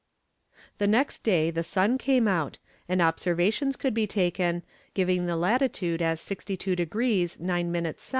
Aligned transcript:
The 0.79 0.87
next 0.87 1.21
day 1.21 1.51
the 1.51 1.61
sun 1.61 1.99
came 1.99 2.27
out, 2.27 2.57
and 2.89 3.03
observations 3.03 3.75
could 3.75 3.93
be 3.93 4.07
taken, 4.07 4.63
giving 4.95 5.27
the 5.27 5.37
latitude 5.37 6.01
as 6.01 6.19
62 6.21 6.75
degrees 6.75 7.39
9 7.39 7.71
minutes 7.71 8.05
S. 8.09 8.09